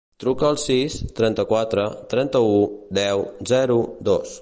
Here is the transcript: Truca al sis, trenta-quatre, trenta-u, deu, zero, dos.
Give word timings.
Truca 0.21 0.45
al 0.47 0.55
sis, 0.63 0.95
trenta-quatre, 1.19 1.85
trenta-u, 2.15 2.59
deu, 3.01 3.27
zero, 3.57 3.81
dos. 4.11 4.39